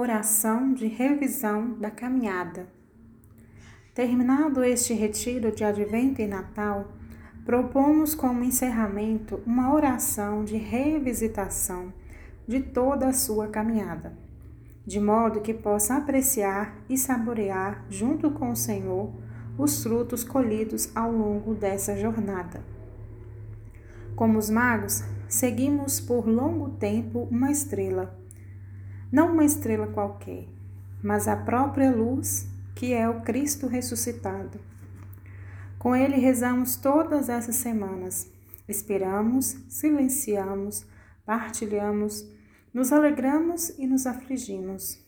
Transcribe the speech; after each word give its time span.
Oração 0.00 0.74
de 0.74 0.86
revisão 0.86 1.72
da 1.72 1.90
caminhada. 1.90 2.68
Terminado 3.92 4.62
este 4.62 4.94
retiro 4.94 5.50
de 5.50 5.64
Advento 5.64 6.22
e 6.22 6.26
Natal, 6.28 6.92
propomos 7.44 8.14
como 8.14 8.44
encerramento 8.44 9.40
uma 9.44 9.74
oração 9.74 10.44
de 10.44 10.56
revisitação 10.56 11.92
de 12.46 12.60
toda 12.60 13.08
a 13.08 13.12
sua 13.12 13.48
caminhada, 13.48 14.16
de 14.86 15.00
modo 15.00 15.40
que 15.40 15.52
possa 15.52 15.96
apreciar 15.96 16.76
e 16.88 16.96
saborear, 16.96 17.84
junto 17.90 18.30
com 18.30 18.52
o 18.52 18.56
Senhor, 18.56 19.12
os 19.58 19.82
frutos 19.82 20.22
colhidos 20.22 20.92
ao 20.94 21.10
longo 21.10 21.56
dessa 21.56 21.96
jornada. 21.96 22.62
Como 24.14 24.38
os 24.38 24.48
magos, 24.48 25.02
seguimos 25.28 25.98
por 25.98 26.24
longo 26.24 26.70
tempo 26.76 27.26
uma 27.32 27.50
estrela 27.50 28.16
não 29.10 29.32
uma 29.32 29.44
estrela 29.44 29.86
qualquer, 29.86 30.46
mas 31.02 31.26
a 31.28 31.36
própria 31.36 31.90
luz 31.90 32.48
que 32.74 32.92
é 32.92 33.08
o 33.08 33.22
Cristo 33.22 33.66
ressuscitado. 33.66 34.60
Com 35.78 35.96
ele 35.96 36.16
rezamos 36.16 36.76
todas 36.76 37.28
essas 37.28 37.56
semanas. 37.56 38.30
Esperamos, 38.68 39.56
silenciamos, 39.68 40.86
partilhamos, 41.26 42.24
nos 42.72 42.92
alegramos 42.92 43.70
e 43.70 43.86
nos 43.86 44.06
afligimos. 44.06 45.02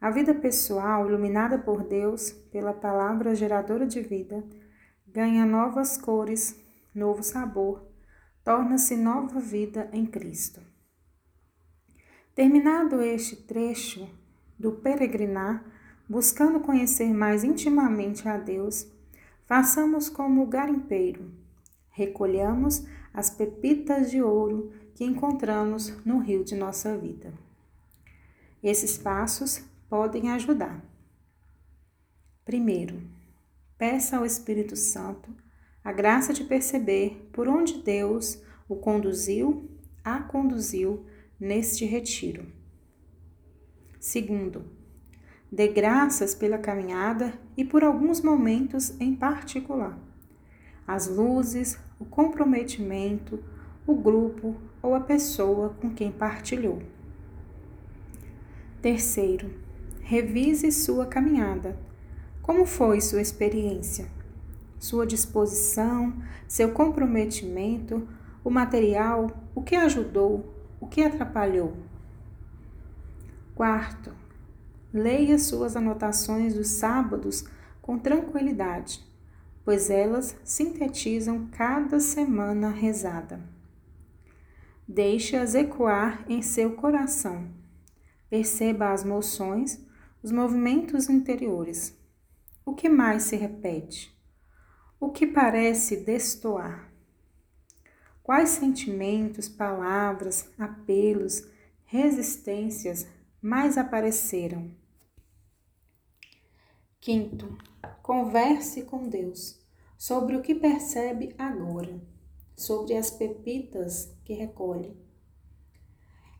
A 0.00 0.10
vida 0.10 0.34
pessoal, 0.34 1.08
iluminada 1.08 1.58
por 1.58 1.82
Deus, 1.82 2.30
pela 2.52 2.72
palavra 2.72 3.34
geradora 3.34 3.86
de 3.86 4.00
vida, 4.00 4.44
ganha 5.06 5.44
novas 5.44 5.96
cores, 5.96 6.60
novo 6.94 7.22
sabor, 7.22 7.88
torna-se 8.44 8.96
nova 8.96 9.40
vida 9.40 9.88
em 9.92 10.06
Cristo. 10.06 10.71
Terminado 12.34 13.02
este 13.02 13.36
trecho 13.36 14.08
do 14.58 14.72
peregrinar, 14.72 15.62
buscando 16.08 16.60
conhecer 16.60 17.12
mais 17.12 17.44
intimamente 17.44 18.26
a 18.26 18.38
Deus, 18.38 18.90
façamos 19.46 20.08
como 20.08 20.42
o 20.42 20.46
garimpeiro. 20.46 21.30
Recolhamos 21.90 22.86
as 23.12 23.28
pepitas 23.28 24.10
de 24.10 24.22
ouro 24.22 24.72
que 24.94 25.04
encontramos 25.04 25.94
no 26.06 26.20
rio 26.20 26.42
de 26.42 26.54
nossa 26.54 26.96
vida. 26.96 27.34
Esses 28.62 28.96
passos 28.96 29.62
podem 29.90 30.30
ajudar. 30.30 30.82
Primeiro, 32.46 33.02
peça 33.76 34.16
ao 34.16 34.24
Espírito 34.24 34.74
Santo 34.74 35.28
a 35.84 35.92
graça 35.92 36.32
de 36.32 36.44
perceber 36.44 37.28
por 37.30 37.46
onde 37.46 37.82
Deus 37.82 38.42
o 38.66 38.76
conduziu, 38.76 39.68
a 40.02 40.20
conduziu 40.20 41.04
neste 41.42 41.84
retiro. 41.84 42.46
Segundo, 43.98 44.62
dê 45.50 45.66
graças 45.66 46.36
pela 46.36 46.56
caminhada 46.56 47.34
e 47.56 47.64
por 47.64 47.82
alguns 47.82 48.20
momentos 48.20 48.94
em 49.00 49.16
particular. 49.16 49.98
As 50.86 51.08
luzes, 51.08 51.80
o 51.98 52.04
comprometimento, 52.04 53.42
o 53.84 53.92
grupo 53.92 54.54
ou 54.80 54.94
a 54.94 55.00
pessoa 55.00 55.70
com 55.80 55.92
quem 55.92 56.12
partilhou. 56.12 56.80
Terceiro, 58.80 59.52
revise 60.00 60.70
sua 60.70 61.06
caminhada. 61.06 61.76
Como 62.40 62.64
foi 62.64 63.00
sua 63.00 63.20
experiência? 63.20 64.06
Sua 64.78 65.04
disposição, 65.04 66.22
seu 66.46 66.70
comprometimento, 66.70 68.06
o 68.44 68.50
material, 68.50 69.28
o 69.56 69.60
que 69.60 69.74
ajudou, 69.74 70.61
o 70.82 70.88
que 70.88 71.00
atrapalhou? 71.00 71.76
Quarto, 73.54 74.12
leia 74.92 75.38
suas 75.38 75.76
anotações 75.76 76.54
dos 76.54 76.66
sábados 76.70 77.44
com 77.80 77.96
tranquilidade, 77.96 79.00
pois 79.64 79.90
elas 79.90 80.36
sintetizam 80.42 81.46
cada 81.52 82.00
semana 82.00 82.68
rezada. 82.68 83.40
Deixe-as 84.88 85.54
ecoar 85.54 86.24
em 86.28 86.42
seu 86.42 86.72
coração. 86.72 87.48
Perceba 88.28 88.90
as 88.90 89.04
moções, 89.04 89.80
os 90.20 90.32
movimentos 90.32 91.08
interiores. 91.08 91.96
O 92.66 92.74
que 92.74 92.88
mais 92.88 93.22
se 93.22 93.36
repete? 93.36 94.12
O 94.98 95.10
que 95.10 95.28
parece 95.28 95.98
destoar? 95.98 96.91
Quais 98.22 98.50
sentimentos, 98.50 99.48
palavras, 99.48 100.48
apelos, 100.56 101.44
resistências 101.84 103.06
mais 103.40 103.76
apareceram? 103.76 104.70
Quinto, 107.00 107.58
converse 108.00 108.82
com 108.82 109.08
Deus 109.08 109.60
sobre 109.98 110.36
o 110.36 110.42
que 110.42 110.54
percebe 110.54 111.34
agora, 111.36 112.00
sobre 112.56 112.94
as 112.94 113.10
pepitas 113.10 114.16
que 114.24 114.34
recolhe. 114.34 114.96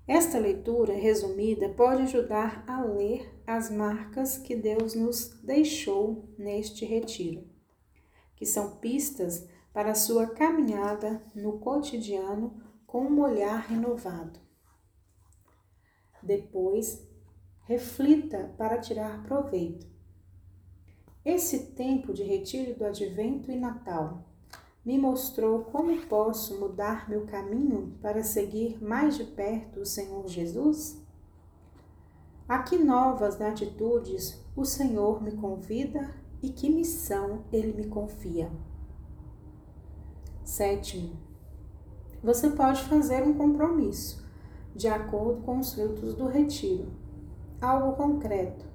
Esta 0.06 0.38
leitura 0.38 0.94
resumida 0.94 1.69
pode 1.69 2.03
ajudar 2.03 2.64
a 2.66 2.81
ler 2.84 3.43
as 3.44 3.70
marcas 3.70 4.38
que 4.38 4.54
Deus 4.54 4.94
nos 4.94 5.31
deixou 5.43 6.28
neste 6.38 6.84
retiro, 6.84 7.44
que 8.37 8.47
são 8.47 8.76
pistas 8.76 9.49
para 9.72 9.94
sua 9.94 10.27
caminhada 10.27 11.22
no 11.34 11.59
cotidiano 11.59 12.55
com 12.87 13.05
um 13.06 13.21
olhar 13.21 13.60
renovado. 13.60 14.38
Depois, 16.22 17.03
reflita 17.65 18.55
para 18.59 18.78
tirar 18.78 19.22
proveito. 19.22 19.87
Esse 21.25 21.72
tempo 21.72 22.12
de 22.12 22.22
retiro 22.22 22.75
do 22.77 22.84
Advento 22.84 23.50
e 23.50 23.56
Natal 23.56 24.25
me 24.84 24.99
mostrou 24.99 25.62
como 25.65 25.97
posso 26.06 26.59
mudar 26.59 27.09
meu 27.09 27.25
caminho 27.27 27.97
para 28.03 28.25
seguir 28.25 28.82
mais 28.82 29.16
de 29.16 29.25
perto 29.25 29.81
o 29.81 29.87
Senhor 29.87 30.27
Jesus? 30.27 31.00
A 32.49 32.59
que 32.59 32.77
novas 32.77 33.41
atitudes 33.41 34.44
o 34.56 34.65
Senhor 34.65 35.22
me 35.22 35.32
convida 35.32 36.15
e 36.43 36.50
que 36.50 36.69
missão 36.69 37.44
ele 37.53 37.72
me 37.72 37.87
confia? 37.87 38.50
Sétimo, 40.52 41.16
você 42.22 42.50
pode 42.50 42.82
fazer 42.82 43.22
um 43.22 43.32
compromisso 43.32 44.22
de 44.76 44.86
acordo 44.86 45.40
com 45.40 45.58
os 45.58 45.72
frutos 45.72 46.12
do 46.12 46.26
retiro. 46.26 46.92
Algo 47.58 47.96
concreto, 47.96 48.66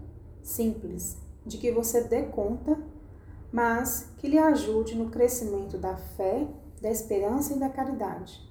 simples, 0.41 1.19
de 1.45 1.59
que 1.59 1.71
você 1.71 2.03
dê 2.05 2.23
conta, 2.23 2.81
mas 3.51 4.11
que 4.17 4.27
lhe 4.27 4.39
ajude 4.39 4.95
no 4.95 5.11
crescimento 5.11 5.77
da 5.77 5.95
fé, 5.95 6.47
da 6.81 6.89
esperança 6.89 7.53
e 7.53 7.59
da 7.59 7.69
caridade. 7.69 8.41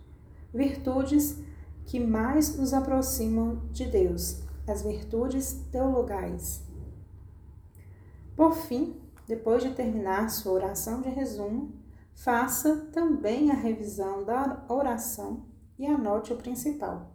Virtudes 0.55 1.37
que 1.85 1.99
mais 1.99 2.57
nos 2.57 2.73
aproximam 2.73 3.61
de 3.73 3.87
Deus, 3.87 4.41
as 4.69 4.83
virtudes 4.83 5.65
teologais. 5.73 6.63
Por 8.37 8.55
fim, 8.55 8.95
depois 9.27 9.65
de 9.65 9.75
terminar 9.75 10.31
sua 10.31 10.53
oração 10.53 11.03
de 11.03 11.09
resumo, 11.09 11.86
Faça 12.17 12.89
também 12.93 13.51
a 13.51 13.55
revisão 13.55 14.25
da 14.25 14.65
oração 14.71 15.45
e 15.79 15.87
anote 15.87 16.33
o 16.33 16.37
principal. 16.37 17.13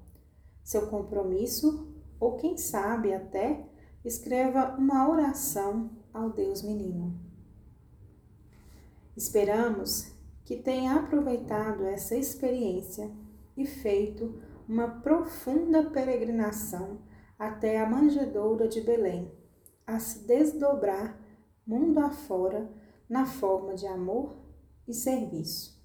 Seu 0.64 0.88
compromisso, 0.88 1.92
ou 2.20 2.38
quem 2.38 2.56
sabe 2.56 3.12
até, 3.12 3.68
escreva 4.06 4.76
uma 4.78 5.10
oração 5.10 5.90
ao 6.14 6.30
Deus 6.30 6.62
Menino. 6.62 7.20
Esperamos 9.18 10.14
que 10.46 10.56
tenha 10.56 10.96
aproveitado 10.96 11.84
essa 11.84 12.16
experiência 12.16 13.12
e 13.58 13.66
feito 13.66 14.40
uma 14.70 14.88
profunda 14.88 15.90
peregrinação 15.90 17.00
até 17.40 17.82
a 17.82 17.90
manjedoura 17.90 18.68
de 18.68 18.82
Belém, 18.82 19.32
a 19.86 19.98
se 20.00 20.26
desdobrar 20.28 21.20
mundo 21.66 22.00
afora 22.00 22.70
na 23.10 23.26
forma 23.26 23.74
de 23.74 23.88
amor 23.88 24.41
e 24.88 24.94
serviço. 24.94 25.80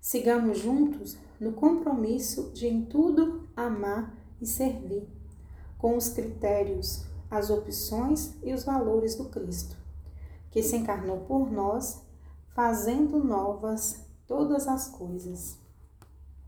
Sigamos 0.00 0.58
juntos 0.58 1.16
no 1.40 1.52
compromisso 1.52 2.52
de 2.54 2.66
em 2.66 2.84
tudo 2.84 3.48
amar 3.56 4.14
e 4.40 4.46
servir, 4.46 5.08
com 5.78 5.96
os 5.96 6.08
critérios, 6.10 7.04
as 7.30 7.50
opções 7.50 8.34
e 8.42 8.52
os 8.52 8.64
valores 8.64 9.16
do 9.16 9.28
Cristo, 9.28 9.76
que 10.50 10.62
se 10.62 10.76
encarnou 10.76 11.20
por 11.20 11.50
nós, 11.50 12.02
fazendo 12.54 13.22
novas 13.22 14.06
todas 14.26 14.68
as 14.68 14.88
coisas. 14.88 15.58